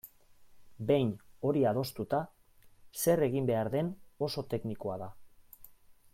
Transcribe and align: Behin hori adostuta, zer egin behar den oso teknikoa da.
Behin 0.91 1.11
hori 1.49 1.61
adostuta, 1.73 2.21
zer 3.03 3.23
egin 3.29 3.51
behar 3.53 3.71
den 3.77 3.93
oso 4.29 4.47
teknikoa 4.55 4.99
da. 5.05 5.13